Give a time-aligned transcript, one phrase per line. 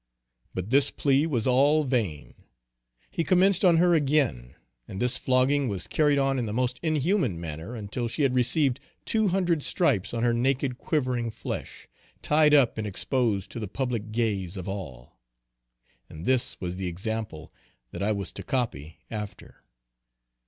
[0.55, 2.33] But this plea was all vain.
[3.11, 4.55] He commenced on her again;
[4.87, 8.79] and this flogging was carried on in the most inhuman manner until she had received
[9.05, 11.87] two hundred stripes on her naked quivering flesh,
[12.23, 15.19] tied up and exposed to the public gaze of all.
[16.09, 17.53] And this was the example
[17.91, 19.61] that I was to copy after.